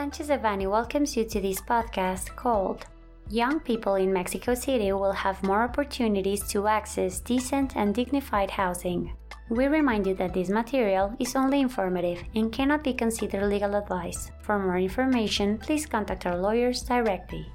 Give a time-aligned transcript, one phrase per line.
[0.00, 2.86] Sanchez Devanny welcomes you to this podcast called
[3.28, 9.14] Young people in Mexico City will have more opportunities to access decent and dignified housing.
[9.50, 14.30] We remind you that this material is only informative and cannot be considered legal advice.
[14.40, 17.52] For more information, please contact our lawyers directly.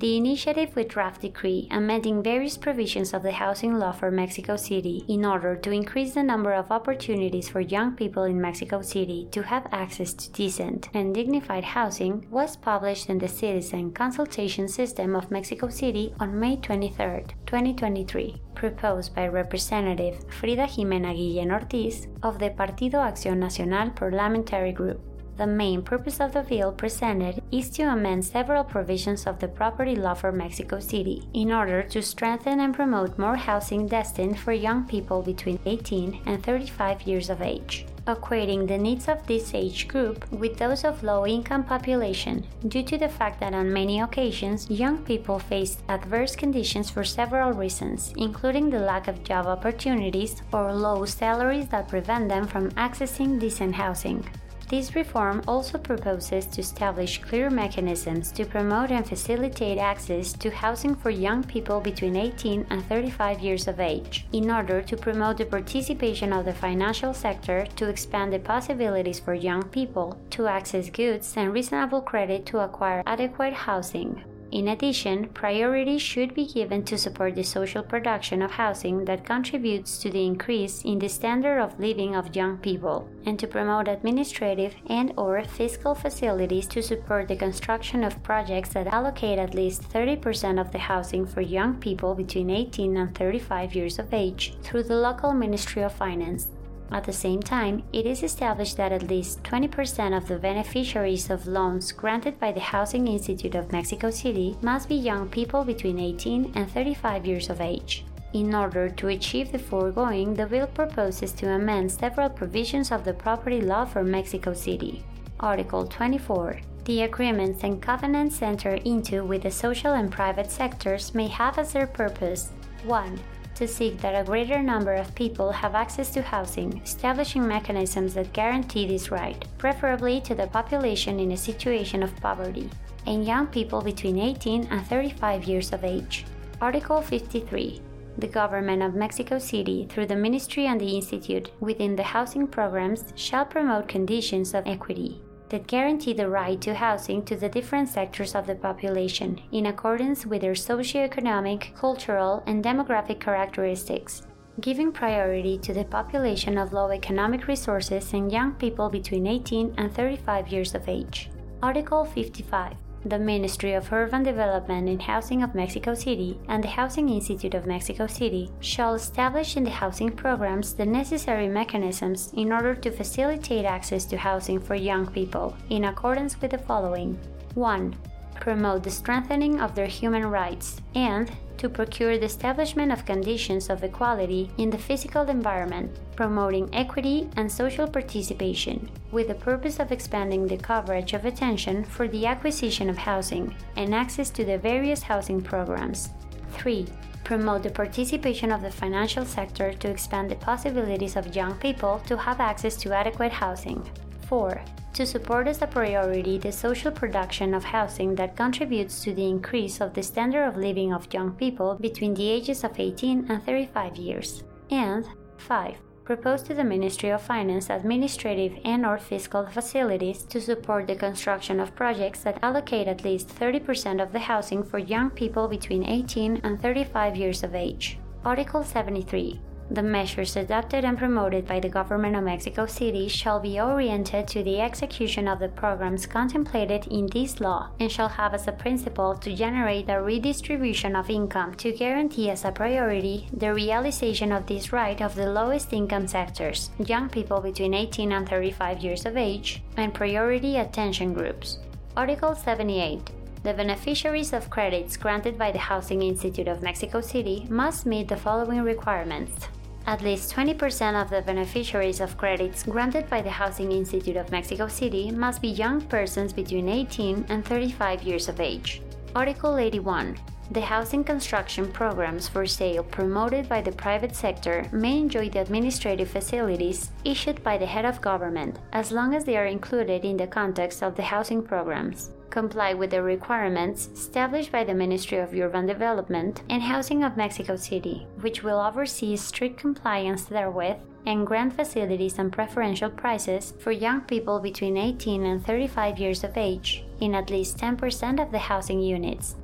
[0.00, 5.04] The initiative with draft decree amending various provisions of the housing law for Mexico City
[5.08, 9.42] in order to increase the number of opportunities for young people in Mexico City to
[9.42, 15.30] have access to decent and dignified housing was published in the Citizen Consultation System of
[15.30, 22.48] Mexico City on May 23, 2023, proposed by Representative Frida Jimena Guillen Ortiz of the
[22.48, 25.09] Partido Acción Nacional Parliamentary Group.
[25.36, 29.96] The main purpose of the bill presented is to amend several provisions of the property
[29.96, 34.84] law for Mexico City in order to strengthen and promote more housing destined for young
[34.86, 40.30] people between 18 and 35 years of age equating the needs of this age group
[40.32, 44.98] with those of low income population due to the fact that on many occasions young
[45.04, 51.04] people face adverse conditions for several reasons including the lack of job opportunities or low
[51.04, 54.24] salaries that prevent them from accessing decent housing
[54.70, 60.94] this reform also proposes to establish clear mechanisms to promote and facilitate access to housing
[60.94, 65.44] for young people between 18 and 35 years of age, in order to promote the
[65.44, 71.34] participation of the financial sector to expand the possibilities for young people to access goods
[71.36, 74.22] and reasonable credit to acquire adequate housing.
[74.52, 79.98] In addition, priority should be given to support the social production of housing that contributes
[79.98, 84.74] to the increase in the standard of living of young people, and to promote administrative
[84.88, 90.60] and or fiscal facilities to support the construction of projects that allocate at least 30%
[90.60, 94.96] of the housing for young people between 18 and 35 years of age through the
[94.96, 96.48] local Ministry of Finance.
[96.92, 101.46] At the same time, it is established that at least 20% of the beneficiaries of
[101.46, 106.52] loans granted by the Housing Institute of Mexico City must be young people between 18
[106.54, 108.04] and 35 years of age.
[108.32, 113.14] In order to achieve the foregoing, the bill proposes to amend several provisions of the
[113.14, 115.04] property law for Mexico City.
[115.38, 121.28] Article 24 the agreements and covenants entered into with the social and private sectors may
[121.28, 122.50] have as their purpose
[122.84, 123.20] 1
[123.60, 128.32] to seek that a greater number of people have access to housing, establishing mechanisms that
[128.32, 132.70] guarantee this right, preferably to the population in a situation of poverty,
[133.06, 136.24] and young people between 18 and 35 years of age.
[136.60, 137.82] Article 53
[138.18, 143.04] the government of Mexico City, through the Ministry and the Institute within the housing programs,
[143.14, 148.34] shall promote conditions of equity, that guarantee the right to housing to the different sectors
[148.34, 154.22] of the population in accordance with their socioeconomic, cultural, and demographic characteristics,
[154.60, 159.94] giving priority to the population of low economic resources and young people between 18 and
[159.94, 161.30] 35 years of age.
[161.62, 162.74] Article 55
[163.04, 167.66] the Ministry of Urban Development and Housing of Mexico City and the Housing Institute of
[167.66, 173.64] Mexico City shall establish in the housing programs the necessary mechanisms in order to facilitate
[173.64, 177.18] access to housing for young people in accordance with the following.
[177.54, 177.96] 1
[178.40, 183.84] promote the strengthening of their human rights, and to procure the establishment of conditions of
[183.84, 190.46] equality in the physical environment, promoting equity and social participation, with the purpose of expanding
[190.46, 195.42] the coverage of attention for the acquisition of housing and access to the various housing
[195.42, 196.08] programs.
[196.52, 196.86] 3.
[197.24, 202.16] Promote the participation of the financial sector to expand the possibilities of young people to
[202.16, 203.86] have access to adequate housing.
[204.30, 204.62] 4
[204.94, 209.80] to support as a priority the social production of housing that contributes to the increase
[209.80, 213.96] of the standard of living of young people between the ages of 18 and 35
[213.96, 214.44] years.
[214.70, 215.04] And
[215.38, 215.74] 5.
[216.04, 221.58] Propose to the Ministry of Finance administrative and or fiscal facilities to support the construction
[221.60, 226.40] of projects that allocate at least 30% of the housing for young people between 18
[226.44, 227.98] and 35 years of age.
[228.24, 229.40] Article 73
[229.70, 234.42] the measures adopted and promoted by the government of Mexico City shall be oriented to
[234.42, 239.14] the execution of the programs contemplated in this law and shall have as a principle
[239.14, 244.72] to generate a redistribution of income to guarantee as a priority the realization of this
[244.72, 249.62] right of the lowest income sectors, young people between 18 and 35 years of age,
[249.76, 251.58] and priority attention groups.
[251.96, 253.10] Article 78
[253.42, 258.16] the beneficiaries of credits granted by the Housing Institute of Mexico City must meet the
[258.16, 259.48] following requirements.
[259.86, 264.68] At least 20% of the beneficiaries of credits granted by the Housing Institute of Mexico
[264.68, 268.82] City must be young persons between 18 and 35 years of age.
[269.14, 270.16] Article 81
[270.52, 276.10] The housing construction programs for sale promoted by the private sector may enjoy the administrative
[276.10, 280.26] facilities issued by the head of government as long as they are included in the
[280.26, 285.66] context of the housing programs comply with the requirements established by the Ministry of Urban
[285.66, 292.18] Development and Housing of Mexico City, which will oversee strict compliance therewith and grant facilities
[292.18, 297.30] and preferential prices for young people between 18 and 35 years of age in at
[297.30, 299.36] least 10% of the housing units.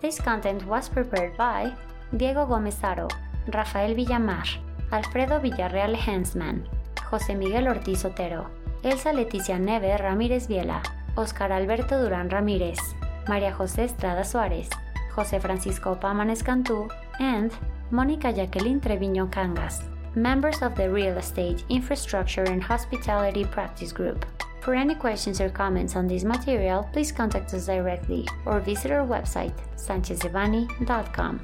[0.00, 1.74] This content was prepared by
[2.16, 3.08] Diego Gómez-Haro,
[3.52, 4.46] Rafael Villamar,
[4.92, 6.66] Alfredo Villarreal Hensman,
[7.10, 8.50] José Miguel Ortiz Otero,
[8.82, 10.82] Elsa Leticia Neve Ramírez Viela,
[11.14, 12.78] Oscar Alberto Durán Ramírez,
[13.26, 14.68] María José Estrada Suárez,
[15.14, 16.88] José Francisco Pámanes Cantú,
[17.18, 17.50] and
[17.90, 19.82] Mónica Jacqueline Treviño Cangas,
[20.14, 24.24] members of the Real Estate, Infrastructure and Hospitality Practice Group.
[24.60, 29.06] For any questions or comments on this material, please contact us directly or visit our
[29.06, 31.40] website, sanchezdevanny.com.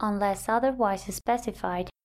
[0.00, 1.90] Unless otherwise specified,